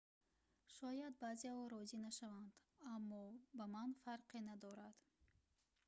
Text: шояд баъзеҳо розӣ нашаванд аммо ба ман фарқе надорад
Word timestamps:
шояд 0.75 1.13
баъзеҳо 1.23 1.63
розӣ 1.73 1.97
нашаванд 2.07 2.51
аммо 2.93 3.23
ба 3.57 3.65
ман 3.75 3.89
фарқе 4.01 4.39
надорад 4.49 4.95